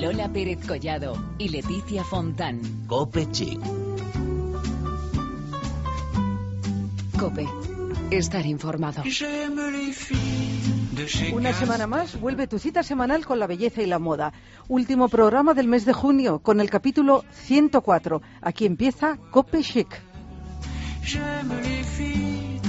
[0.00, 2.60] Lola Pérez Collado y Leticia Fontán.
[2.86, 3.58] Cope Chic.
[7.18, 7.48] Cope.
[8.12, 9.02] Estar informado.
[11.32, 14.32] Una semana más vuelve tu cita semanal con la belleza y la moda.
[14.68, 18.22] Último programa del mes de junio con el capítulo 104.
[18.40, 20.00] Aquí empieza Cope Chic.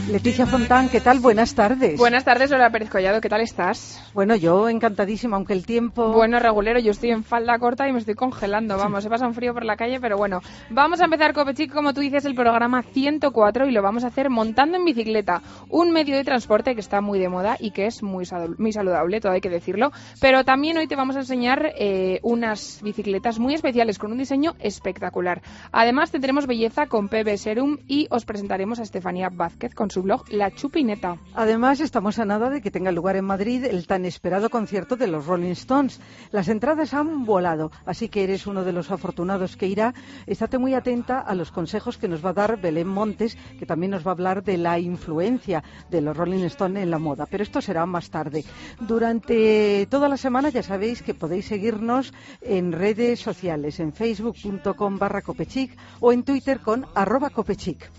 [0.09, 1.19] Leticia Fontán, ¿qué tal?
[1.19, 1.95] Buenas tardes.
[1.99, 4.03] Buenas tardes, Lola Pérez Collado, ¿qué tal estás?
[4.15, 6.11] Bueno, yo encantadísima, aunque el tiempo...
[6.11, 9.35] Bueno, regulero, yo estoy en falda corta y me estoy congelando, vamos, se pasa un
[9.35, 10.41] frío por la calle, pero bueno.
[10.71, 14.31] Vamos a empezar, Copechic, como tú dices, el programa 104 y lo vamos a hacer
[14.31, 18.01] montando en bicicleta, un medio de transporte que está muy de moda y que es
[18.01, 22.19] muy, muy saludable, todo hay que decirlo, pero también hoy te vamos a enseñar eh,
[22.23, 25.43] unas bicicletas muy especiales con un diseño espectacular.
[25.71, 30.29] Además, tendremos belleza con PB Serum y os presentaremos a Estefanía Vázquez con su blog
[30.29, 31.17] La Chupineta.
[31.33, 35.07] Además, estamos a nada de que tenga lugar en Madrid el tan esperado concierto de
[35.07, 35.99] los Rolling Stones.
[36.31, 39.93] Las entradas han volado, así que eres uno de los afortunados que irá.
[40.27, 43.91] Estate muy atenta a los consejos que nos va a dar Belén Montes, que también
[43.91, 47.25] nos va a hablar de la influencia de los Rolling Stones en la moda.
[47.29, 48.43] Pero esto será más tarde.
[48.79, 55.21] Durante toda la semana ya sabéis que podéis seguirnos en redes sociales, en facebook.com barra
[55.21, 57.89] copechic o en Twitter con arroba copechic.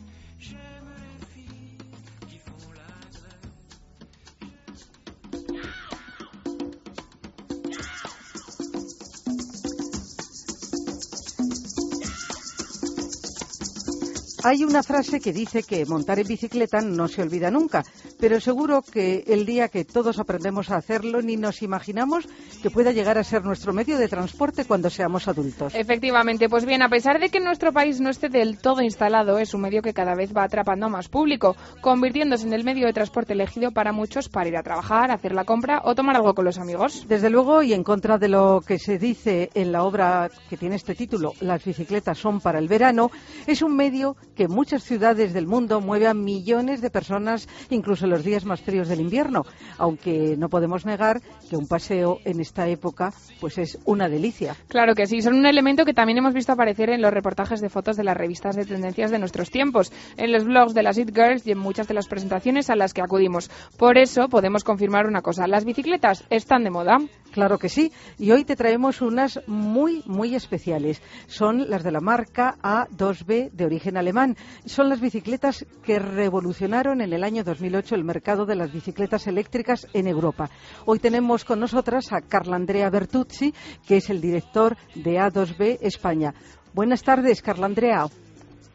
[14.42, 17.84] Hay una frase que dice que montar en bicicleta no se olvida nunca,
[18.18, 22.26] pero seguro que el día que todos aprendemos a hacerlo ni nos imaginamos
[22.62, 25.74] que pueda llegar a ser nuestro medio de transporte cuando seamos adultos.
[25.74, 29.52] Efectivamente, pues bien, a pesar de que nuestro país no esté del todo instalado, es
[29.52, 32.92] un medio que cada vez va atrapando a más público, convirtiéndose en el medio de
[32.92, 36.46] transporte elegido para muchos para ir a trabajar, hacer la compra o tomar algo con
[36.46, 37.04] los amigos.
[37.08, 40.76] Desde luego, y en contra de lo que se dice en la obra que tiene
[40.76, 43.10] este título, Las bicicletas son para el verano,
[43.46, 48.10] es un medio que muchas ciudades del mundo mueve a millones de personas, incluso en
[48.10, 49.44] los días más fríos del invierno,
[49.78, 54.56] aunque no podemos negar que un paseo en esta época pues es una delicia.
[54.68, 57.68] Claro que sí, son un elemento que también hemos visto aparecer en los reportajes de
[57.68, 61.10] fotos de las revistas de tendencias de nuestros tiempos, en los blogs de las It
[61.14, 63.50] Girls y en muchas de las presentaciones a las que acudimos.
[63.76, 66.98] Por eso podemos confirmar una cosa, las bicicletas están de moda.
[67.32, 71.00] Claro que sí, y hoy te traemos unas muy, muy especiales.
[71.26, 74.36] Son las de la marca A2B de origen alemán.
[74.64, 79.86] Son las bicicletas que revolucionaron en el año 2008 el mercado de las bicicletas eléctricas
[79.92, 80.50] en Europa.
[80.86, 83.54] Hoy tenemos con nosotras a Carla Andrea Bertuzzi,
[83.86, 86.34] que es el director de A2B España.
[86.72, 88.06] Buenas tardes, Carla Andrea.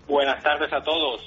[0.08, 1.22] Buenas tardes a todos.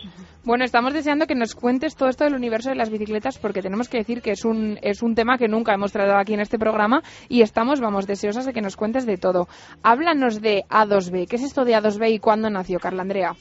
[0.44, 3.89] Bueno, estamos deseando que nos cuentes todo esto del universo de las bicicletas porque tenemos
[3.89, 6.59] que decir que es un, es un tema que nunca hemos tratado aquí en este
[6.59, 9.47] programa y estamos, vamos, deseosas de que nos cuentes de todo.
[9.83, 11.28] Háblanos de A2B.
[11.28, 13.33] ¿Qué es esto de A2B y cuándo nació, Carla Andrea?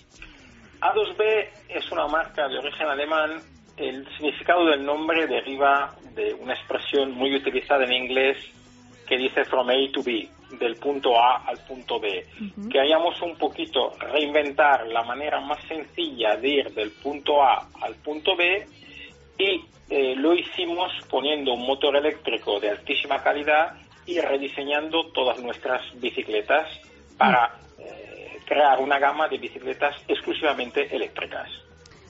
[0.82, 3.40] A2B es una marca de origen alemán.
[3.78, 8.38] El significado del nombre deriva de una expresión muy utilizada en inglés
[9.08, 12.26] que dice from A to B, del punto A al punto B.
[12.72, 17.96] Que hayamos un poquito reinventar la manera más sencilla de ir del punto A al
[17.96, 18.66] punto B
[19.38, 23.76] y eh, lo hicimos poniendo un motor eléctrico de altísima calidad
[24.06, 26.68] y rediseñando todas nuestras bicicletas
[27.18, 31.50] para eh, crear una gama de bicicletas exclusivamente eléctricas.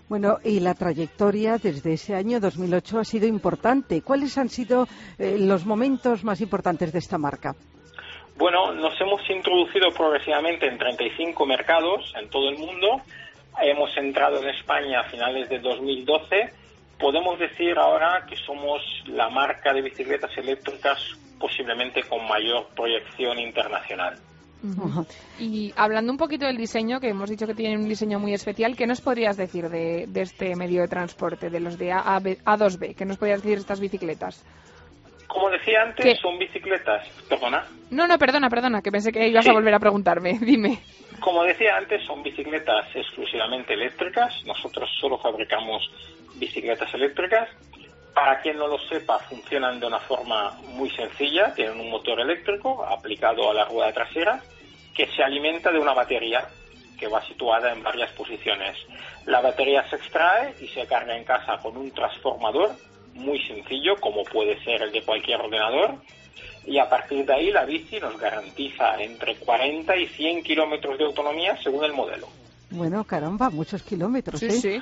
[0.09, 4.01] Bueno, y la trayectoria desde ese año 2008 ha sido importante.
[4.01, 4.87] ¿Cuáles han sido
[5.17, 7.55] eh, los momentos más importantes de esta marca?
[8.37, 13.01] Bueno, nos hemos introducido progresivamente en 35 mercados en todo el mundo.
[13.59, 16.53] Hemos entrado en España a finales de 2012.
[16.99, 20.99] Podemos decir ahora que somos la marca de bicicletas eléctricas
[21.39, 24.17] posiblemente con mayor proyección internacional.
[25.39, 28.75] Y hablando un poquito del diseño, que hemos dicho que tiene un diseño muy especial,
[28.75, 32.95] ¿qué nos podrías decir de, este medio de transporte, de los de A, 2 b
[32.95, 34.43] ¿Qué nos podrías decir de estas bicicletas?
[35.37, 37.07] Como decía antes, son bicicletas.
[37.29, 37.63] ¿Perdona?
[37.91, 40.39] No, no, perdona, perdona, que pensé que ibas a volver a preguntarme.
[40.41, 40.79] Dime.
[41.19, 44.33] Como decía antes, son bicicletas exclusivamente eléctricas.
[44.47, 45.87] Nosotros solo fabricamos
[46.37, 47.49] bicicletas eléctricas.
[48.15, 51.53] Para quien no lo sepa, funcionan de una forma muy sencilla.
[51.53, 54.41] Tienen un motor eléctrico aplicado a la rueda trasera
[54.95, 56.47] que se alimenta de una batería
[56.99, 58.75] que va situada en varias posiciones.
[59.27, 62.71] La batería se extrae y se carga en casa con un transformador
[63.17, 65.95] muy sencillo, como puede ser el de cualquier ordenador,
[66.65, 71.05] y a partir de ahí la bici nos garantiza entre 40 y 100 kilómetros de
[71.05, 72.27] autonomía según el modelo.
[72.69, 74.51] Bueno, caramba, muchos kilómetros, sí, ¿eh?
[74.51, 74.81] Sí,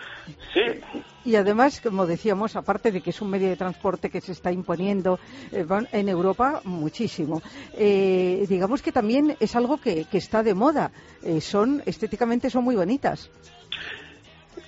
[0.53, 1.01] sí.
[1.23, 4.51] Y además, como decíamos, aparte de que es un medio de transporte que se está
[4.51, 5.19] imponiendo
[5.51, 7.43] eh, en Europa muchísimo,
[7.73, 10.91] eh, digamos que también es algo que, está de moda.
[11.23, 13.29] Eh, son estéticamente son muy bonitas.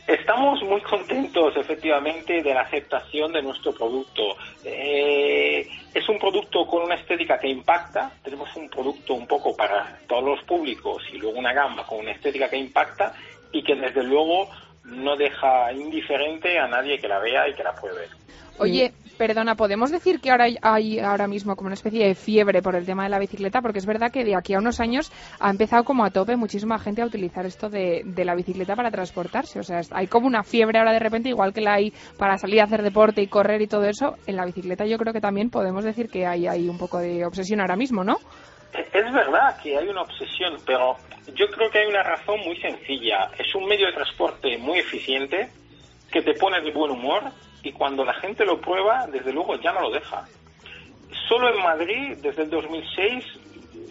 [0.08, 4.38] Estamos muy contentos, efectivamente, de la aceptación de nuestro producto.
[4.64, 8.10] es un producto con una estética que impacta.
[8.24, 12.12] Tenemos un producto un poco para todos los públicos y luego una gama con una
[12.12, 13.14] estética que impacta
[13.52, 14.50] y que desde luego
[14.86, 18.08] no deja indiferente a nadie que la vea y que la pruebe.
[18.60, 22.76] Oye, perdona, ¿podemos decir que ahora hay, ahora mismo como una especie de fiebre por
[22.76, 23.62] el tema de la bicicleta?
[23.62, 26.80] Porque es verdad que de aquí a unos años ha empezado como a tope muchísima
[26.80, 29.60] gente a utilizar esto de, la bicicleta para transportarse.
[29.60, 32.62] O sea, hay como una fiebre ahora de repente, igual que la hay para salir
[32.62, 34.16] a hacer deporte y correr y todo eso.
[34.28, 37.26] En la bicicleta yo creo que también podemos decir que hay, hay un poco de
[37.26, 38.18] obsesión ahora mismo, ¿no?
[38.74, 40.98] Es verdad que hay una obsesión, pero
[41.34, 43.32] yo creo que hay una razón muy sencilla.
[43.38, 45.50] Es un medio de transporte muy eficiente
[46.12, 47.24] que te pone de buen humor
[47.64, 50.26] y cuando la gente lo prueba, desde luego ya no lo deja.
[51.28, 53.26] Solo en Madrid, desde el 2006,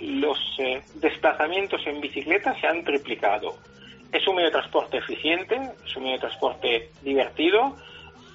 [0.01, 3.57] los eh, desplazamientos en bicicleta se han triplicado.
[4.13, 7.77] Es un medio de transporte eficiente, es un medio de transporte divertido.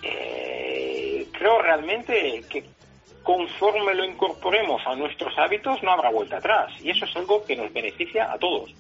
[0.03, 2.65] Eh, creo realmente que
[3.23, 7.55] conforme lo incorporemos a nuestros hábitos no habrá vuelta atrás y eso es algo que
[7.55, 8.73] nos beneficia a todos.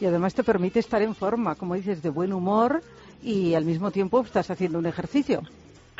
[0.00, 2.82] Y además te permite estar en forma, como dices, de buen humor
[3.22, 5.42] y al mismo tiempo estás haciendo un ejercicio.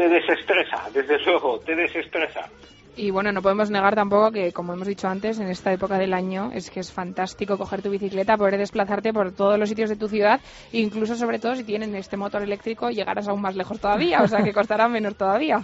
[0.00, 2.48] Te desestresa, desde luego, te desestresa.
[2.96, 6.14] Y bueno, no podemos negar tampoco que, como hemos dicho antes, en esta época del
[6.14, 9.96] año es que es fantástico coger tu bicicleta, poder desplazarte por todos los sitios de
[9.96, 10.40] tu ciudad,
[10.72, 14.42] incluso sobre todo si tienen este motor eléctrico llegarás aún más lejos todavía, o sea
[14.42, 15.58] que costará menos todavía.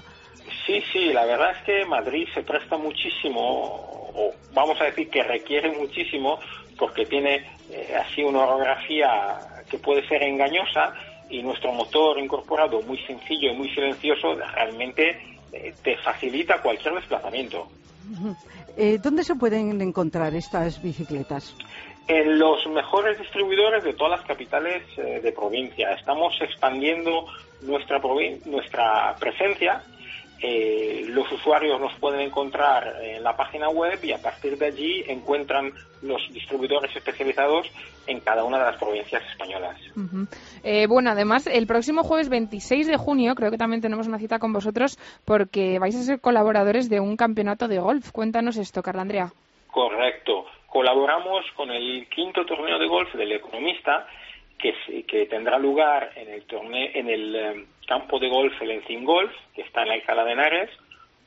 [0.67, 5.23] Sí, sí, la verdad es que Madrid se presta muchísimo, o vamos a decir que
[5.23, 6.39] requiere muchísimo,
[6.79, 7.37] porque tiene
[7.71, 9.39] eh, así una orografía
[9.71, 10.93] que puede ser engañosa
[11.31, 17.69] y nuestro motor incorporado muy sencillo y muy silencioso realmente eh, te facilita cualquier desplazamiento.
[18.79, 21.57] Eh, ¿Dónde se pueden encontrar estas bicicletas?
[22.09, 25.93] En los mejores distribuidores de todas las capitales de provincia.
[25.93, 27.25] Estamos expandiendo
[27.63, 27.99] nuestra,
[28.45, 29.83] nuestra presencia
[30.43, 35.05] eh, los usuarios nos pueden encontrar en la página web y a partir de allí
[35.09, 35.73] encuentran
[36.03, 37.67] los distribuidores especializados
[38.07, 39.81] en cada una de las provincias españolas.
[40.63, 44.39] Eh, bueno, además, el próximo jueves 26 de junio creo que también tenemos una cita
[44.39, 48.11] con vosotros porque vais a ser colaboradores de un campeonato de golf.
[48.13, 49.33] Cuéntanos esto, Carla Andrea.
[49.71, 50.47] Correcto.
[50.69, 54.07] Colaboramos con el quinto torneo de golf del Economista
[54.59, 54.75] que,
[55.07, 59.33] que tendrá lugar en el torneo, en el eh, campo de golf, el Encin Golf,
[59.55, 60.71] que está en la Alcalá de Henares,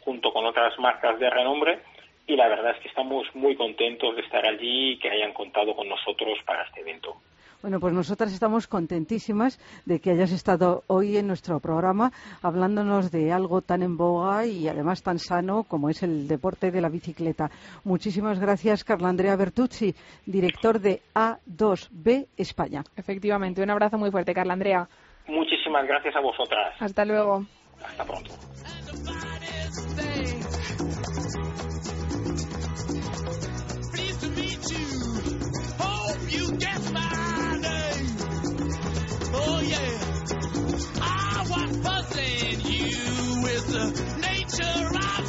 [0.02, 1.80] junto con otras marcas de renombre,
[2.28, 5.76] y la verdad es que estamos muy contentos de estar allí y que hayan contado
[5.76, 7.16] con nosotros para este evento.
[7.62, 13.34] Bueno, pues nosotras estamos contentísimas de que hayas estado hoy en nuestro programa hablándonos de
[13.34, 17.52] algo tan en boga y además tan sano como es el deporte de la bicicleta.
[17.84, 19.94] Muchísimas gracias, Carla Andrea Bertucci,
[20.26, 22.82] director de A2B España.
[22.96, 24.88] Efectivamente, un abrazo muy fuerte, Carla Andrea.
[25.28, 26.76] Muchísimas gracias a vosotras.
[26.80, 27.46] Hasta luego.
[27.84, 28.32] Hasta pronto.
[43.88, 45.26] nature of my.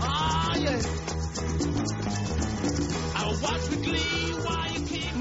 [0.00, 0.80] Ah, yeah.
[3.14, 4.31] I watch the gleam.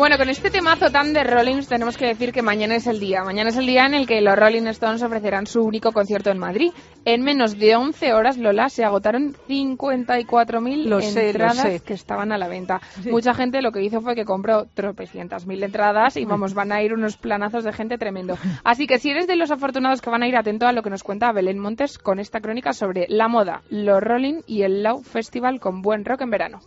[0.02, 3.24] Bueno, con este temazo tan de Rollins tenemos que decir que mañana es el día.
[3.24, 6.40] Mañana es el día en el que los Rolling Stones ofrecerán su único concierto en
[6.40, 6.72] Madrid.
[7.06, 12.82] En menos de 11 horas, Lola, se agotaron 54.000 entradas que estaban a la venta.
[13.12, 16.82] Mucha gente lo que hizo fue que compró tropecientas mil entradas y vamos, van a
[16.82, 18.40] ir unos planazos de gente tremendo.
[18.64, 20.90] Así que si eres de los afortunados que van a ir atento a lo que
[20.90, 25.04] nos cuenta Belén Montes con esta crónica sobre la moda, los Rolling y el Low
[25.04, 26.60] Festival con buen rock en verano.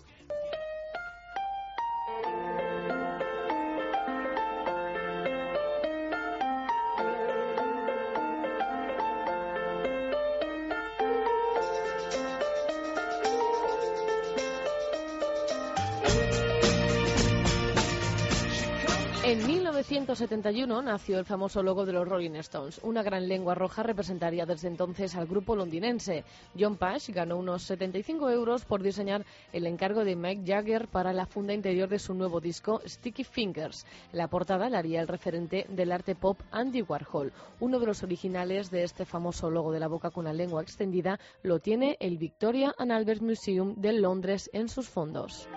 [20.04, 22.78] 1971 nació el famoso logo de los Rolling Stones.
[22.82, 26.24] Una gran lengua roja representaría desde entonces al grupo londinense.
[26.58, 31.24] John Pash ganó unos 75 euros por diseñar el encargo de Mike Jagger para la
[31.24, 33.86] funda interior de su nuevo disco Sticky Fingers.
[34.12, 37.32] La portada la haría el referente del arte pop Andy Warhol.
[37.60, 41.18] Uno de los originales de este famoso logo de la boca con la lengua extendida
[41.42, 45.48] lo tiene el Victoria and Albert Museum de Londres en sus fondos.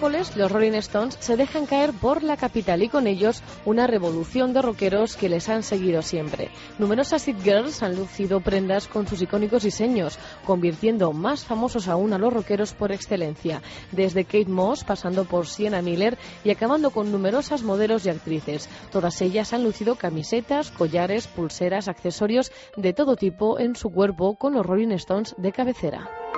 [0.00, 4.62] Los Rolling Stones se dejan caer por la capital y con ellos una revolución de
[4.62, 6.50] rockeros que les han seguido siempre.
[6.78, 12.18] Numerosas It Girls han lucido prendas con sus icónicos diseños, convirtiendo más famosos aún a
[12.18, 13.60] los rockeros por excelencia,
[13.92, 18.70] desde Kate Moss pasando por Sienna Miller y acabando con numerosas modelos y actrices.
[18.90, 24.54] Todas ellas han lucido camisetas, collares, pulseras, accesorios de todo tipo en su cuerpo con
[24.54, 26.29] los Rolling Stones de cabecera.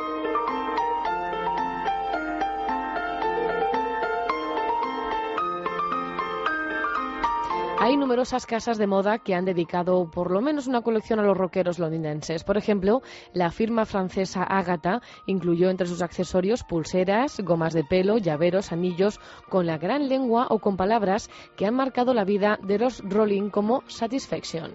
[7.85, 11.37] Hay numerosas casas de moda que han dedicado por lo menos una colección a los
[11.37, 12.45] rockeros londinenses.
[12.45, 18.71] Por ejemplo, la firma francesa Agatha incluyó entre sus accesorios pulseras, gomas de pelo, llaveros,
[18.71, 23.01] anillos con la gran lengua o con palabras que han marcado la vida de los
[23.01, 24.71] Rolling como Satisfaction.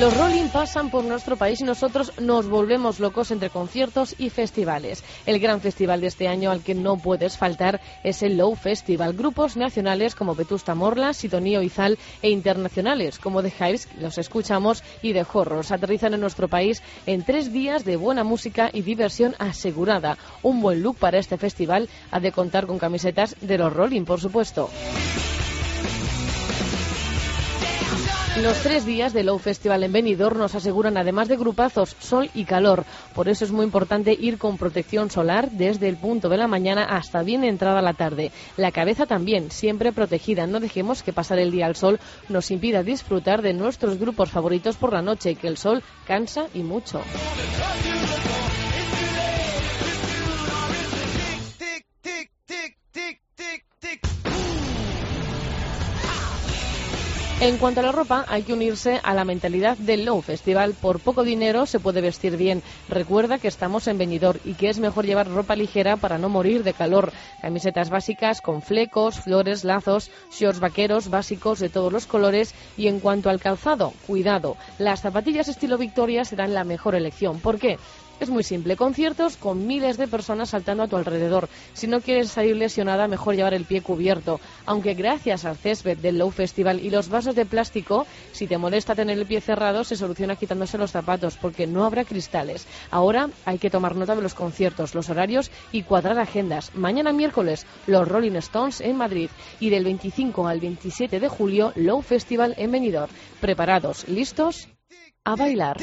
[0.00, 5.04] Los Rolling pasan por nuestro país y nosotros nos volvemos locos entre conciertos y festivales.
[5.26, 9.12] El gran festival de este año al que no puedes faltar es el Low Festival.
[9.12, 15.12] Grupos nacionales como Vetusta Morla, Sidonío Izal e internacionales como The Hives, los escuchamos, y
[15.12, 20.16] The Horrors aterrizan en nuestro país en tres días de buena música y diversión asegurada.
[20.42, 24.18] Un buen look para este festival ha de contar con camisetas de los Rolling, por
[24.18, 24.70] supuesto.
[28.36, 32.44] Los tres días del Low Festival en Benidorm nos aseguran, además de grupazos, sol y
[32.44, 32.84] calor.
[33.12, 36.84] Por eso es muy importante ir con protección solar desde el punto de la mañana
[36.84, 38.30] hasta bien entrada la tarde.
[38.56, 40.46] La cabeza también, siempre protegida.
[40.46, 44.76] No dejemos que pasar el día al sol nos impida disfrutar de nuestros grupos favoritos
[44.76, 47.02] por la noche, que el sol cansa y mucho.
[57.42, 60.74] En cuanto a la ropa, hay que unirse a la mentalidad del Low Festival.
[60.74, 62.62] Por poco dinero se puede vestir bien.
[62.86, 66.64] Recuerda que estamos en Benidorm y que es mejor llevar ropa ligera para no morir
[66.64, 67.14] de calor.
[67.40, 72.54] Camisetas básicas con flecos, flores, lazos, shorts vaqueros básicos de todos los colores.
[72.76, 74.58] Y en cuanto al calzado, cuidado.
[74.78, 77.40] Las zapatillas estilo Victoria serán la mejor elección.
[77.40, 77.78] ¿Por qué?
[78.20, 81.48] Es muy simple, conciertos con miles de personas saltando a tu alrededor.
[81.72, 84.40] Si no quieres salir lesionada, mejor llevar el pie cubierto.
[84.66, 88.94] Aunque gracias al césped del Low Festival y los vasos de plástico, si te molesta
[88.94, 92.66] tener el pie cerrado, se soluciona quitándose los zapatos, porque no habrá cristales.
[92.90, 96.74] Ahora hay que tomar nota de los conciertos, los horarios y cuadrar agendas.
[96.74, 102.02] Mañana miércoles, los Rolling Stones en Madrid y del 25 al 27 de julio, Low
[102.02, 103.10] Festival en Benidorm.
[103.40, 104.68] Preparados, listos,
[105.24, 105.78] a bailar.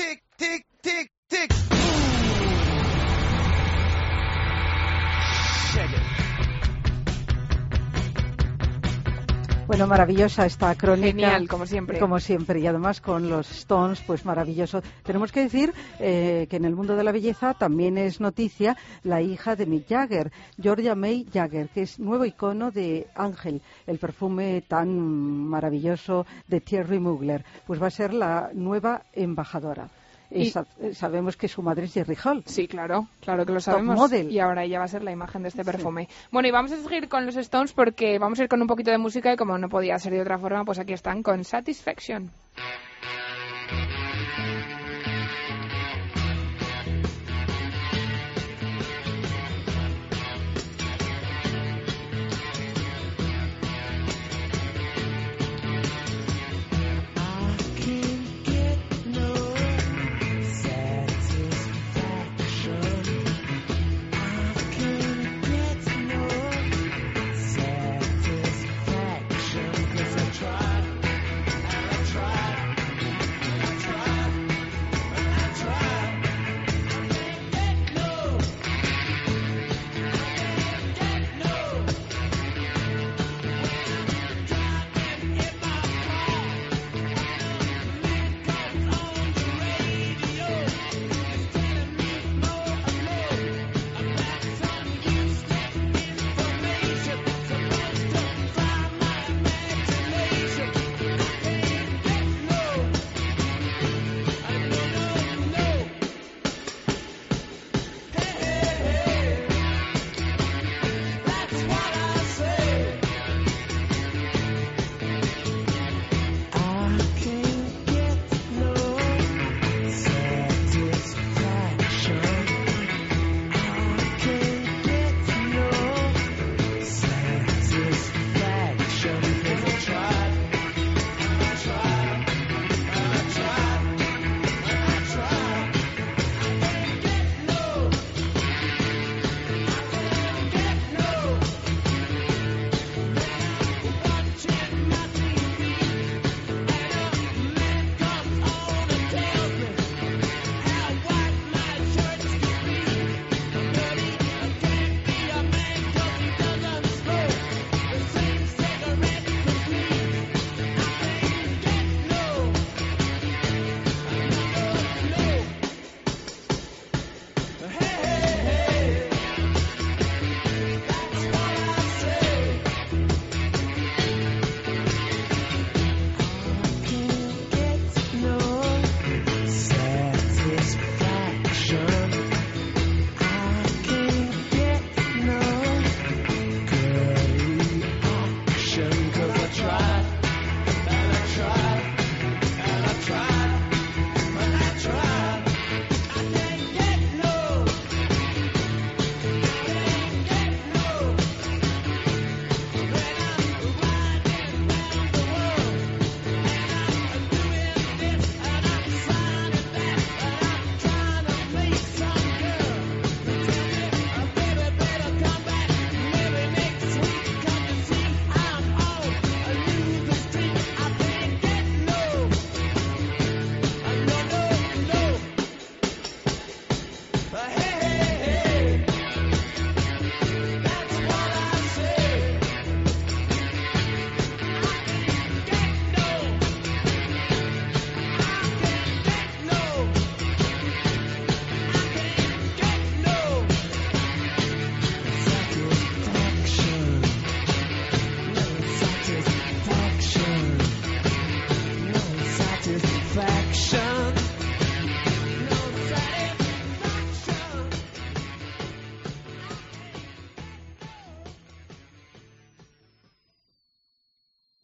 [9.67, 11.07] Bueno, maravillosa esta crónica.
[11.07, 11.99] Genial, como siempre.
[11.99, 14.81] Como siempre, y además con los Stones, pues maravilloso.
[15.03, 19.21] Tenemos que decir eh, que en el mundo de la belleza también es noticia la
[19.21, 24.63] hija de Mick Jagger, Georgia May Jagger, que es nuevo icono de Ángel, el perfume
[24.65, 27.43] tan maravilloso de Thierry Mugler.
[27.65, 29.89] Pues va a ser la nueva embajadora.
[30.29, 30.53] Y,
[30.93, 31.97] sabemos que su madre es.
[32.45, 34.11] Sí, claro, claro que lo sabemos.
[34.11, 36.09] Y ahora ella va a ser la imagen de este perfume.
[36.31, 38.91] Bueno, y vamos a seguir con los Stones porque vamos a ir con un poquito
[38.91, 42.31] de música y como no podía ser de otra forma, pues aquí están con Satisfaction.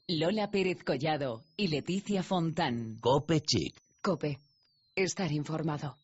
[0.09, 2.97] Lola Pérez Collado y Leticia Fontán.
[2.99, 3.73] Cope Chic.
[4.01, 4.37] Cope.
[4.97, 5.95] Estar informado.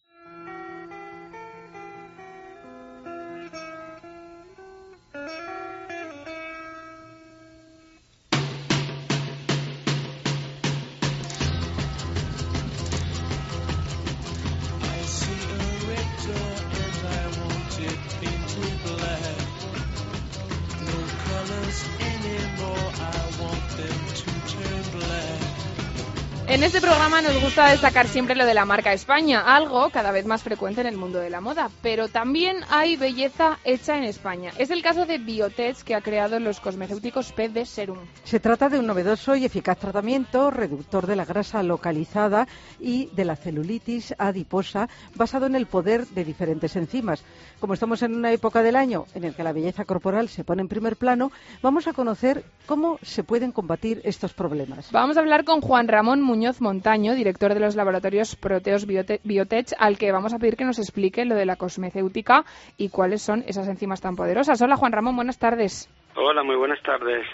[27.72, 31.20] Destacar siempre lo de la marca España, algo cada vez más frecuente en el mundo
[31.20, 34.52] de la moda, pero también hay belleza hecha en España.
[34.58, 38.00] Es el caso de Biotech que ha creado los cosmecéuticos PD Serum.
[38.24, 42.48] Se trata de un novedoso y eficaz tratamiento reductor de la grasa localizada
[42.80, 47.24] y de la celulitis adiposa basado en el poder de diferentes enzimas.
[47.60, 50.64] Como estamos en una época del año en el que la belleza corporal se pone
[50.64, 54.92] en primer plano, vamos a conocer cómo se pueden combatir estos problemas.
[54.92, 59.74] Vamos a hablar con Juan Ramón Muñoz Montaño, director de los laboratorios Proteos Biote- Biotech,
[59.78, 62.46] al que vamos a pedir que nos explique lo de la cosmecéutica
[62.78, 64.62] y cuáles son esas enzimas tan poderosas.
[64.62, 65.90] Hola Juan Ramón, buenas tardes.
[66.16, 67.26] Hola, muy buenas tardes.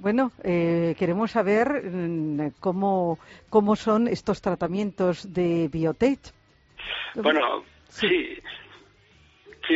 [0.00, 3.18] Bueno, eh, queremos saber mm, cómo,
[3.50, 6.20] cómo son estos tratamientos de Biotech.
[7.16, 7.40] Bueno,
[7.88, 8.08] sí.
[8.08, 8.38] Sí,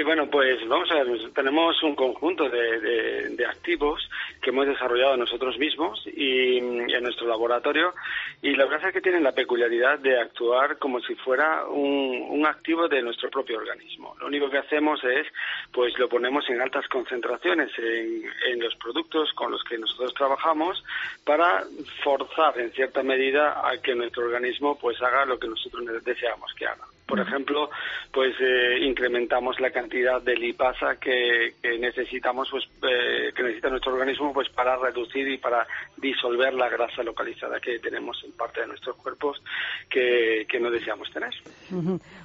[0.01, 4.09] bueno, pues vamos a ver, tenemos un conjunto de, activos
[4.41, 7.93] que hemos desarrollado nosotros mismos y en nuestro laboratorio
[8.41, 12.47] y la verdad es que tienen la peculiaridad de actuar como si fuera un, un
[12.47, 14.15] activo de nuestro propio organismo.
[14.21, 15.27] Lo único que hacemos es,
[15.73, 20.83] pues lo ponemos en altas concentraciones en, en los productos con los que nosotros trabajamos
[21.25, 21.65] para
[22.03, 26.67] forzar en cierta medida a que nuestro organismo pues haga lo que nosotros deseamos que
[26.67, 26.87] haga.
[27.07, 27.69] Por ejemplo,
[28.12, 33.93] pues eh, incrementamos la cantidad de lipasa que, que necesitamos, pues eh, que necesita nuestro
[33.93, 38.69] organismo, pues para reducir y para disolver la grasa localizada que tenemos en parte de
[38.69, 39.43] nuestros cuerpos
[39.91, 41.35] que, que no deseamos tener.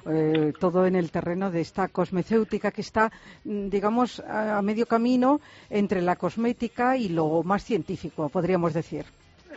[0.06, 3.10] Eh, todo en el terreno de esta cosmecéutica que está,
[3.44, 9.04] mm, digamos, a a medio camino entre la cosmética y lo más científico, podríamos decir.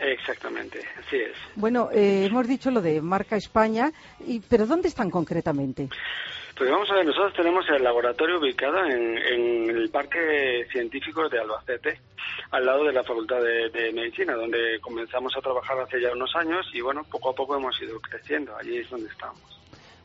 [0.00, 1.36] Exactamente, así es.
[1.54, 3.92] Bueno, eh, hemos dicho lo de marca España,
[4.26, 5.88] y, pero ¿dónde están concretamente?
[6.56, 11.40] Pues vamos a ver, nosotros tenemos el laboratorio ubicado en, en el Parque Científico de
[11.40, 12.00] Albacete,
[12.50, 16.34] al lado de la Facultad de, de Medicina, donde comenzamos a trabajar hace ya unos
[16.36, 19.61] años y bueno, poco a poco hemos ido creciendo, allí es donde estamos.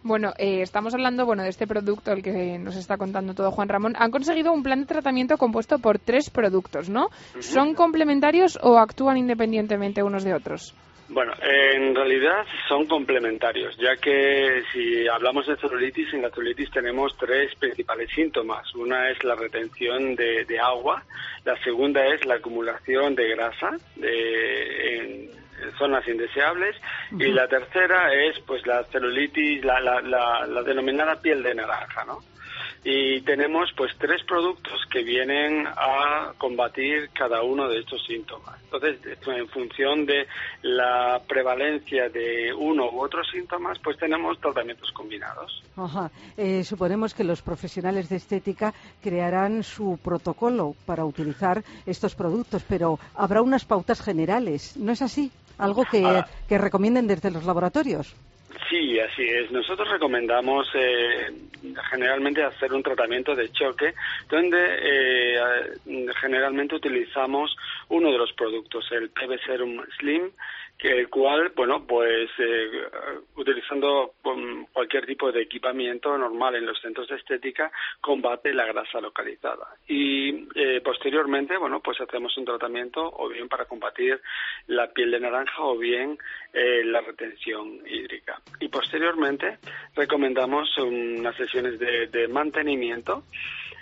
[0.08, 3.68] Bueno, eh, estamos hablando bueno, de este producto, el que nos está contando todo Juan
[3.68, 3.94] Ramón.
[3.98, 7.10] Han conseguido un plan de tratamiento compuesto por tres productos, ¿no?
[7.42, 10.74] ¿Son complementarios o actúan independientemente unos de otros?
[11.10, 17.18] Bueno, en realidad son complementarios, ya que si hablamos de celulitis, en la celulitis tenemos
[17.18, 18.74] tres principales síntomas.
[18.76, 21.04] Una es la retención de, de agua,
[21.44, 25.47] la segunda es la acumulación de grasa de, en
[25.78, 26.76] zonas indeseables
[27.12, 32.06] y la tercera es pues la celulitis, la, la, la, la denominada piel de naranja,
[32.06, 32.20] ¿no?
[32.90, 38.58] y tenemos pues tres productos que vienen a combatir cada uno de estos síntomas.
[38.64, 40.26] Entonces, en función de
[40.62, 45.64] la prevalencia de uno u otros síntomas, pues tenemos tratamientos combinados.
[45.76, 46.10] Ajá.
[46.38, 53.00] Eh, suponemos que los profesionales de estética crearán su protocolo para utilizar estos productos, pero
[53.16, 55.30] habrá unas pautas generales, ¿no es así?
[55.58, 56.28] Algo que, Ah.
[56.48, 58.16] que recomienden desde los laboratorios.
[58.70, 59.52] Sí, así es.
[59.52, 61.32] Nosotros recomendamos eh,
[61.90, 63.94] generalmente hacer un tratamiento de choque
[64.30, 65.40] donde eh,
[66.20, 67.56] generalmente utilizamos
[67.90, 70.32] uno de los productos, el PB Serum Slim,
[70.80, 72.88] el cual, bueno, pues eh,
[73.36, 79.02] utilizando um, cualquier tipo de equipamiento normal en los centros de estética, combate la grasa
[79.02, 79.68] localizada.
[79.88, 84.22] Y eh, posteriormente, bueno, pues hacemos un tratamiento o bien para combatir
[84.68, 86.18] la piel de naranja o bien
[86.54, 88.40] eh, la retención hídrica.
[88.60, 89.58] Y posteriormente
[89.96, 93.24] recomendamos unas sesiones de, de mantenimiento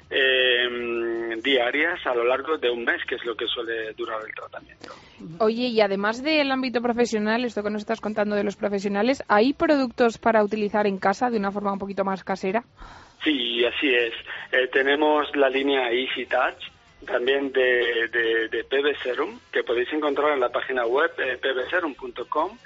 [0.09, 4.33] eh, diarias a lo largo de un mes, que es lo que suele durar el
[4.33, 4.93] tratamiento.
[5.39, 9.53] Oye, y además del ámbito profesional, esto que nos estás contando de los profesionales, ¿hay
[9.53, 12.63] productos para utilizar en casa de una forma un poquito más casera?
[13.23, 14.13] Sí, así es.
[14.51, 16.61] Eh, tenemos la línea Easy Touch,
[17.05, 22.57] también de, de, de PB Serum, que podéis encontrar en la página web eh, pbserum.com.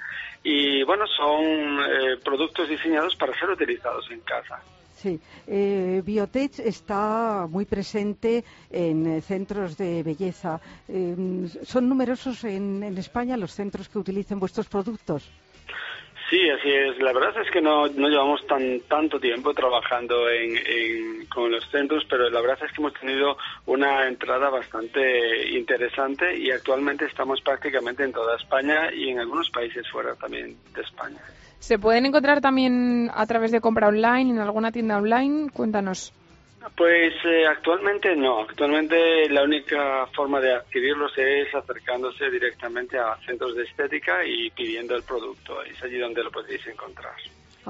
[0.42, 4.62] Y bueno, son eh, productos diseñados para ser utilizados en casa.
[5.00, 10.60] Sí, eh, Biotech está muy presente en eh, centros de belleza.
[10.86, 15.26] Eh, ¿Son numerosos en, en España los centros que utilicen vuestros productos?
[16.28, 16.98] Sí, así es.
[16.98, 22.04] La verdad es que no, no llevamos tan tanto tiempo trabajando en, con los centros,
[22.08, 28.04] pero la verdad es que hemos tenido una entrada bastante interesante y actualmente estamos prácticamente
[28.04, 31.22] en toda España y en algunos países fuera también de España.
[31.60, 35.50] ¿Se pueden encontrar también a través de compra online, en alguna tienda online?
[35.52, 36.12] Cuéntanos.
[36.76, 38.40] Pues eh, actualmente no.
[38.40, 44.96] Actualmente la única forma de adquirirlos es acercándose directamente a centros de estética y pidiendo
[44.96, 45.62] el producto.
[45.62, 47.14] Es allí donde lo podéis encontrar.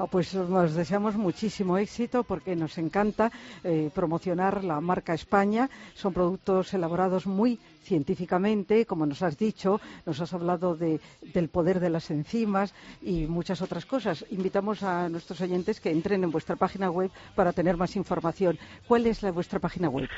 [0.01, 3.29] Ah, pues os deseamos muchísimo éxito porque nos encanta
[3.63, 5.69] eh, promocionar la marca España.
[5.93, 11.91] Son productos elaborados muy científicamente, como nos has dicho, nos has hablado del poder de
[11.91, 14.25] las enzimas y muchas otras cosas.
[14.31, 18.57] Invitamos a nuestros oyentes que entren en vuestra página web para tener más información.
[18.87, 20.09] ¿Cuál es la vuestra página web?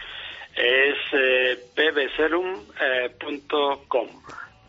[0.55, 2.53] Es eh, pbserum.com.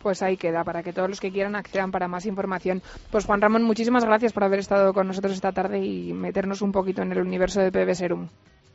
[0.05, 2.83] Pues ahí queda, para que todos los que quieran accedan para más información.
[3.09, 6.71] Pues Juan Ramón, muchísimas gracias por haber estado con nosotros esta tarde y meternos un
[6.71, 8.27] poquito en el universo de PB Serum.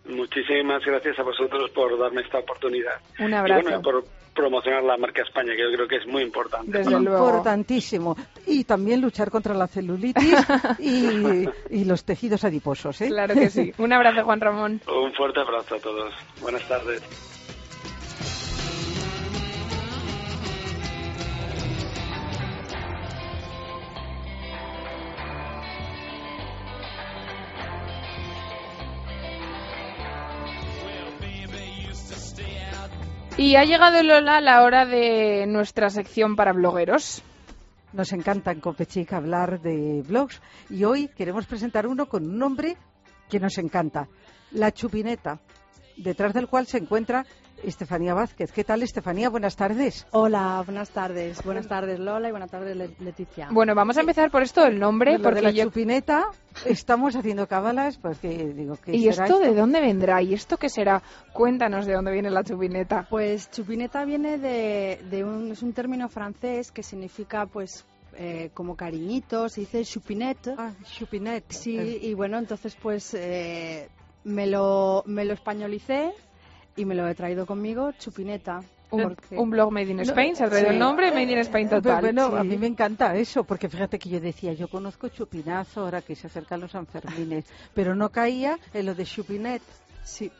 [0.06, 2.94] Muchísimas gracias a vosotros por darme esta oportunidad.
[3.20, 3.78] Un abrazo.
[3.78, 6.78] Y por promocionar la marca España, que yo creo que es muy importante.
[6.78, 7.26] Desde luego.
[7.26, 8.16] Importantísimo.
[8.44, 10.34] Y también luchar contra la celulitis
[10.80, 13.00] y, y, los tejidos adiposos.
[13.02, 13.06] ¿eh?
[13.06, 13.72] Claro que sí.
[13.78, 14.80] Un abrazo, Juan Ramón.
[14.92, 16.12] Un fuerte abrazo a todos.
[16.40, 17.29] Buenas tardes.
[33.36, 37.22] Y ha llegado Lola la hora de nuestra sección para blogueros.
[37.92, 42.76] Nos encanta en Copechic hablar de blogs y hoy queremos presentar uno con un nombre
[43.28, 44.08] que nos encanta,
[44.52, 45.40] La Chupineta,
[45.96, 47.24] detrás del cual se encuentra
[47.64, 48.52] Estefanía Vázquez.
[48.52, 49.28] ¿Qué tal, Estefanía?
[49.28, 50.06] Buenas tardes.
[50.12, 51.42] Hola, buenas tardes.
[51.44, 53.48] Buenas tardes, Lola, y buenas tardes, Leticia.
[53.50, 55.18] Bueno, vamos a empezar por esto del nombre.
[55.18, 56.30] porque la chupineta
[56.64, 60.22] estamos haciendo cábalas porque digo que ¿Y esto, de dónde vendrá?
[60.22, 61.02] ¿Y esto qué será?
[61.32, 63.06] Cuéntanos de dónde viene la chupineta.
[63.10, 67.84] Pues chupineta viene de, un, es un término francés que significa pues
[68.16, 70.54] eh, como cariñito, se dice chupinette.
[70.56, 71.52] Ah, chupinette.
[71.52, 73.88] Sí, y bueno, entonces pues eh,
[74.24, 76.12] me, lo, me lo españolicé
[76.80, 78.60] y me lo he traído conmigo, Chupineta.
[78.90, 82.00] Un, blog Made in Spain, se ha traído el nombre, Made in Spain total.
[82.00, 86.02] Bueno, a mí me encanta eso, porque fíjate que yo decía, yo conozco Chupinazo ahora
[86.02, 89.62] que se acercan los Sanfermines, pero no caía en lo de Chupinet.
[90.02, 90.32] Sí.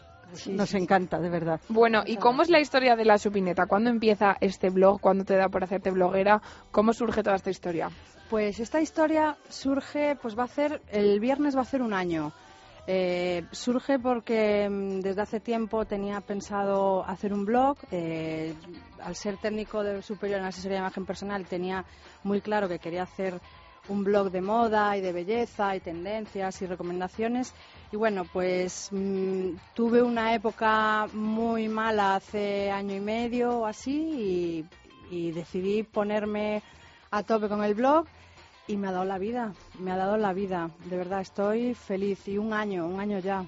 [0.46, 1.61] Nos encanta, de verdad.
[1.68, 3.66] Bueno, ¿y cómo es la historia de la chupineta?
[3.66, 5.00] ¿Cuándo empieza este blog?
[5.00, 6.40] ¿Cuándo te da por hacerte bloguera?
[6.70, 7.90] ¿Cómo surge toda esta historia?
[8.29, 12.33] Pues esta historia surge, pues va a ser, el viernes va a ser un año.
[12.92, 17.76] Eh, surge porque mm, desde hace tiempo tenía pensado hacer un blog.
[17.92, 18.53] Eh,
[19.00, 21.85] al ser técnico de superior en asesoría de imagen personal, tenía
[22.24, 23.40] muy claro que quería hacer
[23.88, 27.55] un blog de moda y de belleza y tendencias y recomendaciones.
[27.92, 34.66] Y bueno, pues mm, tuve una época muy mala hace año y medio o así
[35.12, 36.61] y decidí ponerme
[37.12, 38.09] a tope con el blog
[38.70, 40.70] y me ha dado la vida, me ha dado la vida.
[40.88, 42.28] De verdad, estoy feliz.
[42.28, 43.44] Y un año, un año ya.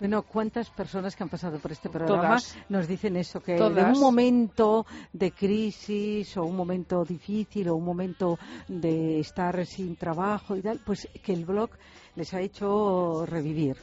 [0.00, 2.36] Bueno, ¿cuántas personas que han pasado por este programa
[2.68, 3.40] nos dicen eso?
[3.40, 9.64] Que en un momento de crisis o un momento difícil o un momento de estar
[9.64, 11.70] sin trabajo y tal, pues que el blog
[12.16, 13.76] les ha hecho revivir.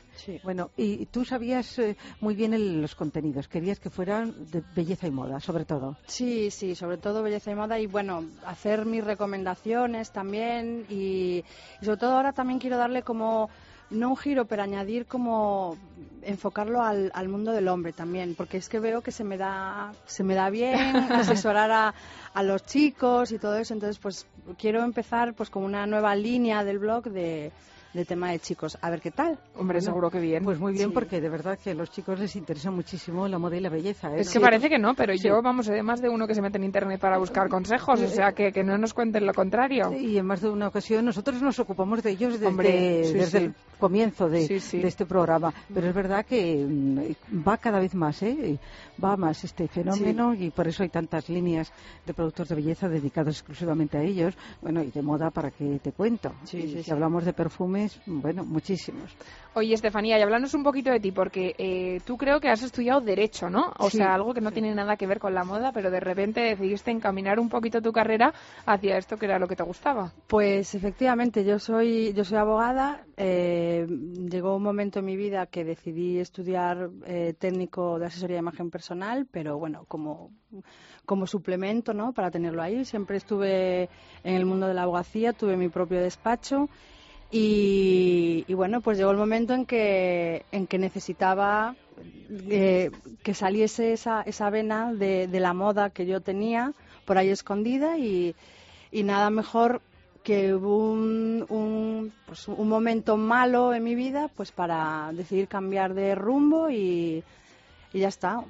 [0.44, 5.12] Bueno, y tú sabías eh, muy bien los contenidos, querías que fueran de belleza y
[5.12, 5.98] moda, sobre todo.
[6.08, 11.44] Sí, sí, sobre todo belleza y moda y bueno, hacer mis recomendaciones también y
[11.82, 13.50] sobre todo ahora también quiero darle como
[13.90, 15.78] no un giro, pero añadir como
[16.24, 19.92] enfocarlo al, al, mundo del hombre también, porque es que veo que se me da,
[20.06, 20.80] se me da bien
[21.12, 21.94] asesorar a,
[22.34, 24.26] a los chicos y todo eso, entonces pues
[24.58, 27.52] quiero empezar pues con una nueva línea del blog de
[27.94, 28.78] de tema de chicos.
[28.82, 29.38] A ver qué tal.
[29.56, 30.44] Hombre, seguro que bien.
[30.44, 33.58] Pues muy bien, porque de verdad que a los chicos les interesa muchísimo la moda
[33.58, 34.10] y la belleza.
[34.16, 34.22] ¿eh?
[34.22, 36.64] Es que parece que no, pero yo, vamos, más de uno que se mete en
[36.64, 39.94] internet para buscar consejos, o sea, que, que no nos cuenten lo contrario.
[39.94, 43.54] Y en más de una ocasión nosotros nos ocupamos de ellos desde, desde el
[43.84, 45.54] comienzo de, de, este programa.
[45.74, 48.58] Pero es verdad que mm, va cada vez más, ¿eh?
[49.04, 51.70] Va más este fenómeno y por eso hay tantas líneas
[52.06, 54.36] de productos de belleza dedicados exclusivamente a ellos.
[54.62, 56.32] Bueno, y de moda, ¿para que te cuento?
[56.46, 59.12] si hablamos de perfume bueno, muchísimos.
[59.56, 63.02] Oye, Estefanía, y hablanos un poquito de ti, porque eh, tú creo que has estudiado
[63.02, 63.72] Derecho, ¿no?
[63.78, 66.42] O sea, algo que no tiene nada que ver con la moda, pero de repente
[66.42, 68.34] decidiste encaminar un poquito tu carrera
[68.66, 70.12] hacia esto que era lo que te gustaba.
[70.28, 75.46] Pues efectivamente, yo soy, yo soy abogada, eh, eh, llegó un momento en mi vida
[75.46, 80.32] que decidí estudiar eh, técnico de asesoría de imagen personal, pero bueno, como,
[81.06, 82.14] como suplemento, ¿no?
[82.14, 82.86] Para tenerlo ahí.
[82.86, 83.90] Siempre estuve
[84.24, 86.70] en el mundo de la abogacía, tuve mi propio despacho
[87.32, 91.76] y, bueno, pues llegó el momento en que, en que necesitaba
[92.50, 92.92] eh,
[93.24, 96.74] que saliese esa, esa vena de, la moda que yo tenía
[97.06, 98.36] por ahí escondida y
[98.92, 99.82] nada mejor
[100.24, 106.16] que un, un, pues un momento malo en mi vida pues para decidir cambiar de
[106.16, 107.24] rumbo y,
[107.92, 108.44] y ya está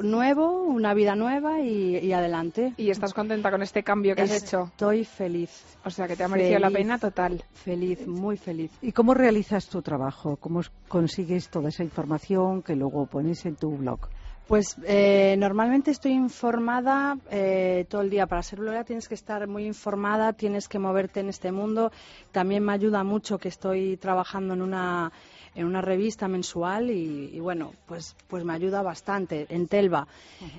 [0.00, 2.72] nuevo, una vida nueva y, y adelante.
[2.76, 4.64] ¿Y estás contenta con este cambio que has hecho?
[4.64, 5.76] Estoy feliz.
[5.84, 7.42] O sea, que te ha merecido la pena total.
[7.52, 8.70] Feliz, muy feliz.
[8.82, 10.36] ¿Y cómo realizas tu trabajo?
[10.36, 14.08] ¿Cómo consigues toda esa información que luego pones en tu blog?
[14.46, 18.28] Pues eh, normalmente estoy informada eh, todo el día.
[18.28, 21.90] Para ser bloguera tienes que estar muy informada, tienes que moverte en este mundo.
[22.30, 25.10] También me ayuda mucho que estoy trabajando en una
[25.56, 30.06] en una revista mensual y, y bueno, pues pues me ayuda bastante en Telva.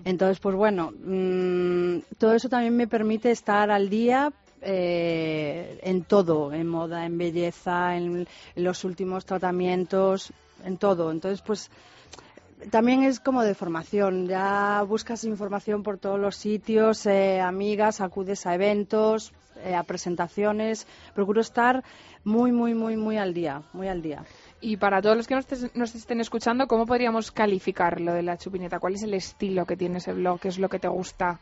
[0.04, 6.52] Entonces, pues bueno, mm, todo eso también me permite estar al día eh, en todo,
[6.52, 10.34] en moda, en belleza, en, en los últimos tratamientos,
[10.65, 11.12] en todo.
[11.12, 11.69] Entonces, pues
[12.72, 14.28] también es como de formación.
[14.28, 20.88] Ya buscas información por todos los sitios, eh, amigas, acudes a eventos, eh, a presentaciones.
[21.13, 21.84] Procuro estar
[22.24, 24.26] muy, muy, muy, muy al día, muy al día.
[24.60, 28.38] Y para todos los que nos, nos estén escuchando, ¿cómo podríamos calificar lo de la
[28.38, 28.80] chupineta?
[28.80, 30.39] ¿Cuál es el estilo que tiene ese blog?
[30.39, 31.39] ¿Qué es lo que te gusta?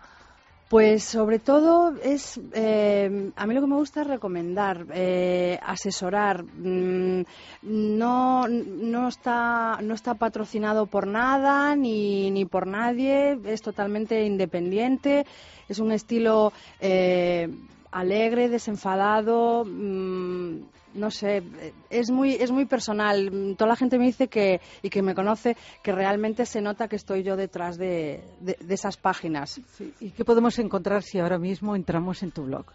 [0.70, 6.44] Pues sobre todo es, eh, a mí lo que me gusta es recomendar, eh, asesorar.
[6.44, 7.22] Mm,
[7.62, 15.28] no, no, está, no está patrocinado por nada ni, ni por nadie, es totalmente independiente,
[15.70, 17.48] es un estilo eh,
[17.92, 19.66] alegre, desenfadado.
[19.66, 21.44] mm, no sé,
[21.90, 23.56] es muy, es muy personal.
[23.58, 26.96] Toda la gente me dice que, y que me conoce, que realmente se nota que
[26.96, 29.60] estoy yo detrás de, de- de esas páginas.
[30.00, 32.66] ¿Y qué podemos encontrar si ahora mismo entramos en tu blog?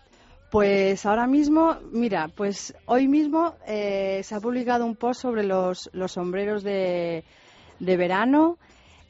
[0.50, 5.88] Pues ahora mismo, mira, pues hoy mismo eh, se ha publicado un post sobre los,
[5.92, 7.22] los sombreros de,
[7.78, 8.58] de verano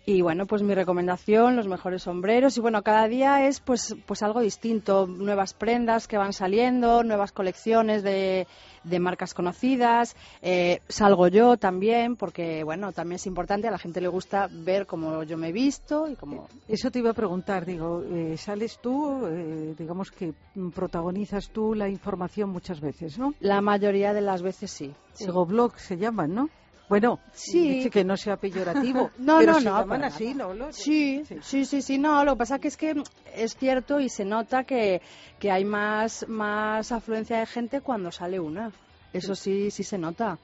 [0.07, 4.23] y bueno, pues mi recomendación, los mejores sombreros y bueno, cada día es pues, pues
[4.23, 8.47] algo distinto, nuevas prendas que van saliendo, nuevas colecciones de,
[8.85, 14.01] de marcas conocidas, eh, salgo yo también porque bueno, también es importante, a la gente
[14.01, 16.49] le gusta ver cómo yo me he visto y cómo...
[16.67, 20.33] Eso te iba a preguntar, digo, eh, sales tú, eh, digamos que
[20.75, 23.35] protagonizas tú la información muchas veces, ¿no?
[23.41, 24.95] La mayoría de las veces sí.
[25.13, 25.27] sí.
[25.31, 26.51] Blog se llaman, ¿no?
[26.91, 27.77] Bueno, Sí.
[27.77, 30.35] dice que no sea peyorativo, No, pero no, se no, llaman así.
[30.35, 30.53] ¿no?
[30.53, 32.95] Lo- Sí, sí, sí, sí, no, lo que pasa que es que
[33.35, 35.01] es cierto y se nota que,
[35.39, 38.73] que hay más, más afluencia de gente cuando sale una.
[39.13, 40.37] Eso sí, sí se nota.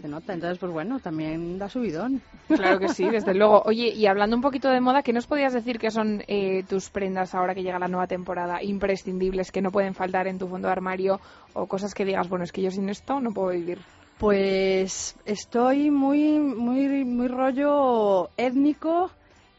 [0.00, 2.20] Se nota, entonces pues bueno, también da subidón.
[2.48, 3.62] Claro que sí, desde luego.
[3.66, 6.88] Oye, y hablando un poquito de moda, ¿qué nos podías decir que son eh, tus
[6.90, 10.68] prendas ahora que llega la nueva temporada imprescindibles, que no pueden faltar en tu fondo
[10.68, 11.20] de armario
[11.52, 13.78] o cosas que digas, bueno, es que yo sin esto no puedo vivir?
[14.18, 19.10] Pues estoy muy, muy, muy rollo étnico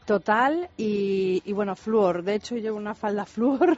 [0.06, 2.22] total y, y bueno, flúor.
[2.22, 3.76] De hecho, llevo una falda flúor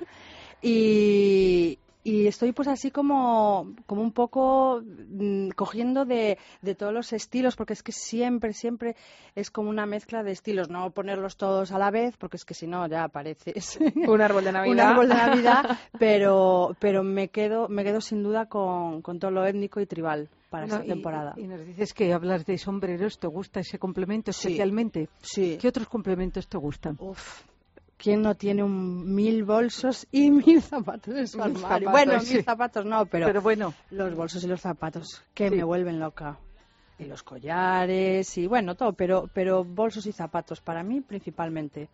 [0.63, 7.13] y, y estoy pues así como, como un poco mm, cogiendo de, de todos los
[7.13, 8.95] estilos, porque es que siempre, siempre
[9.35, 10.71] es como una mezcla de estilos.
[10.71, 14.45] No ponerlos todos a la vez, porque es que si no ya pareces Un árbol
[14.45, 14.73] de Navidad.
[14.73, 19.33] un árbol de Navidad, pero, pero me quedo, me quedo sin duda con, con todo
[19.33, 21.35] lo étnico y tribal para No, esta y- temporada.
[21.37, 24.49] Y, nos dices que hablas de sombreros, ¿te gusta ese complemento Sí.
[24.49, 25.09] especialmente?
[25.21, 25.59] Sí.
[25.61, 26.97] ¿Qué otros complementos te gustan?
[27.01, 27.43] Uf,
[27.97, 31.61] ¿quién no tiene un mil bolsos y mil zapatos en su armario?
[31.61, 32.35] zapatos, bueno, sí.
[32.35, 35.57] mil zapatos no, pero, Pero bueno, los bolsos y los zapatos que Sí.
[35.57, 36.39] me vuelven loca.
[37.01, 41.89] Y los collares y bueno, todo, pero, pero bolsos y zapatos para mí principalmente.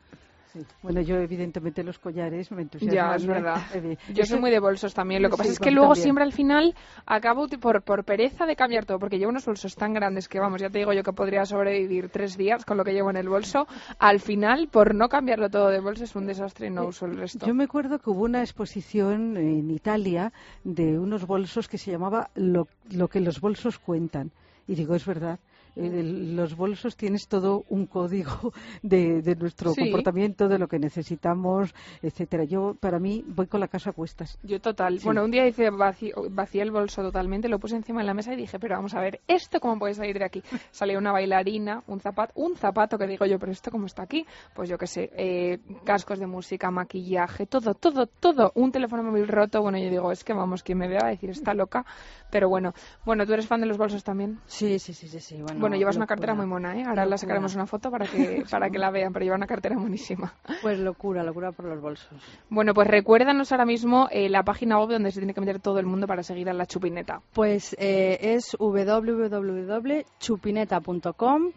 [0.55, 0.61] Sí.
[0.83, 2.95] bueno, yo evidentemente los collares me entusiasman.
[3.11, 3.57] Ya, es verdad.
[3.75, 5.21] Eh, Yo soy muy de bolsos también.
[5.23, 6.03] Lo que pasa Sí, es que luego también.
[6.05, 6.75] siempre al final
[7.07, 10.61] acabo por, por pereza de cambiar todo, porque llevo unos bolsos tan grandes que, vamos,
[10.61, 13.29] ya te digo yo que podría sobrevivir tres días con lo que llevo en el
[13.29, 13.67] bolso.
[13.99, 17.17] Al final, por no cambiarlo todo de bolso, es un desastre y no uso el
[17.17, 17.47] resto.
[17.47, 22.31] Yo me acuerdo que hubo una exposición en Italia de unos bolsos que se llamaba
[22.35, 24.31] Lo, lo que los bolsos cuentan.
[24.67, 25.39] Y digo, es verdad.
[25.77, 29.81] Eh, los bolsos tienes todo un código de, de nuestro Sí.
[29.83, 32.45] comportamiento, de lo que necesitamos, etcétera.
[32.45, 34.39] Yo, para mí, voy con la casa a cuestas.
[34.43, 34.99] Yo total.
[34.99, 35.05] Sí.
[35.05, 38.33] Bueno, un día hice vaci vacié el bolso totalmente, lo puse encima de la mesa
[38.33, 40.43] y dije, pero vamos a ver, ¿esto cómo puede salir de aquí?
[40.71, 44.27] Salió una bailarina, un zapato, un zapato que digo yo, pero ¿esto cómo está aquí?
[44.55, 48.53] Pues yo qué sé, eh, cascos de música, maquillaje, todo, todo, todo.
[48.55, 51.11] Un teléfono móvil roto, bueno, yo digo, es que vamos, quien me vea va a
[51.11, 51.85] decir, está loca.
[52.31, 52.73] Pero bueno,
[53.05, 54.39] bueno, ¿tú eres fan de los bolsos también?
[54.47, 55.41] Sí, sí, sí, sí, sí.
[55.43, 56.85] Bueno, Bueno, llevas una cartera muy mona, ¿eh?
[56.85, 59.79] Ahora la sacaremos una foto para que, para que la vean, pero lleva una cartera
[59.79, 60.35] monísima.
[60.61, 62.23] Pues locura, locura por los bolsos.
[62.51, 65.79] Bueno, pues recuérdanos ahora mismo eh, la página web donde se tiene que meter todo
[65.79, 67.23] el mundo para seguir a la chupineta.
[67.33, 71.53] Pues eh, es www.chupineta.com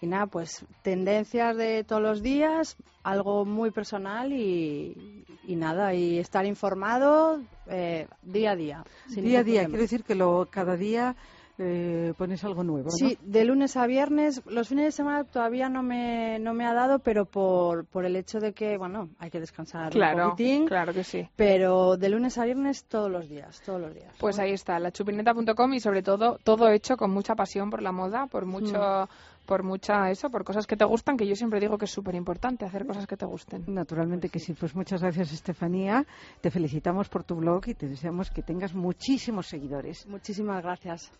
[0.00, 6.18] y nada, pues tendencias de todos los días, algo muy personal y, y nada, y
[6.18, 8.84] estar informado eh, día a día.
[9.08, 9.68] día a día, problema.
[9.68, 11.14] quiero decir que lo, cada día
[11.60, 12.90] eh, pones algo nuevo, ¿no?
[12.90, 14.42] Sí, de lunes a viernes.
[14.46, 18.16] Los fines de semana todavía no me, no me ha dado, pero por, por el
[18.16, 20.66] hecho de que, bueno, hay que descansar un Claro, poquitín.
[20.66, 21.28] claro que sí.
[21.36, 24.14] Pero de lunes a viernes todos los días, todos los días.
[24.18, 28.26] Pues ahí está, lachupineta.com y sobre todo todo hecho con mucha pasión por la moda,
[28.26, 29.08] por mucho,
[29.46, 32.14] por mucha eso, por cosas que te gustan, que yo siempre digo que es súper
[32.14, 33.64] importante hacer cosas que te gusten.
[33.66, 34.54] Naturalmente que sí.
[34.54, 36.06] Pues muchas gracias, Estefanía.
[36.40, 40.06] Te felicitamos por tu blog y te deseamos que tengas muchísimos seguidores.
[40.06, 41.10] Muchísimas gracias.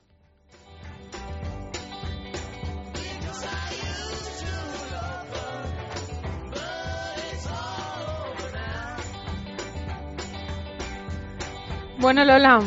[12.00, 12.60] Bueno, Lola,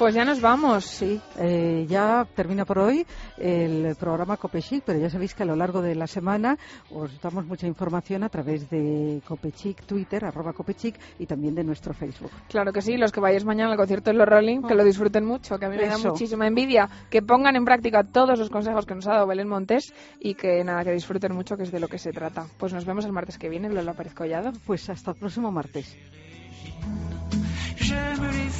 [0.00, 0.84] pues ya nos vamos.
[0.84, 3.06] Sí, eh, ya termina por hoy
[3.38, 6.58] el programa Copechic, pero ya sabéis que a lo largo de la semana
[6.90, 11.94] os damos mucha información a través de Copechic, Twitter, arroba Copechic y también de nuestro
[11.94, 12.32] Facebook.
[12.48, 15.24] Claro que sí, los que vayáis mañana al concierto de los Rolling, que lo disfruten
[15.24, 18.86] mucho, que a mí me da muchísima envidia, que pongan en práctica todos los consejos
[18.86, 21.78] que nos ha dado Belén Montés y que nada, que disfruten mucho, que es de
[21.78, 22.44] lo que se trata.
[22.58, 24.50] Pues nos vemos el martes que viene, Lola Pérez Collado.
[24.66, 25.96] Pues hasta el próximo martes.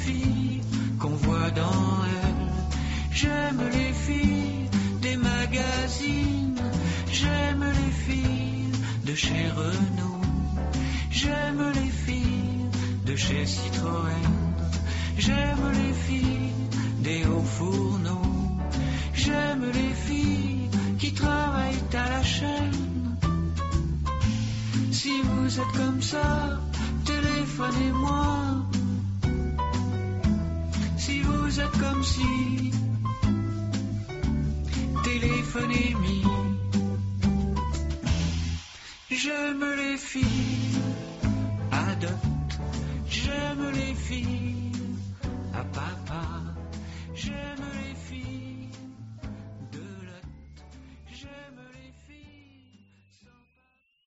[0.05, 0.61] Filles
[0.99, 2.47] qu'on voit dans elle.
[3.11, 4.69] J'aime les filles
[5.01, 6.61] des magazines.
[7.11, 8.71] J'aime les filles
[9.05, 10.21] de chez Renault.
[11.11, 12.65] J'aime les filles
[13.05, 14.29] de chez Citroën.
[15.17, 16.53] J'aime les filles
[17.03, 18.57] des hauts fourneaux.
[19.13, 23.17] J'aime les filles qui travaillent à la chaîne.
[24.91, 26.59] Si vous êtes comme ça,
[27.05, 28.80] téléphonez-moi.
[31.11, 32.71] Si vous êtes comme si,
[35.03, 36.37] téléphonez-moi.
[39.09, 40.79] J'aime les filles,
[41.69, 42.53] adopte.
[43.09, 44.71] J'aime les filles,
[45.53, 46.23] à papa.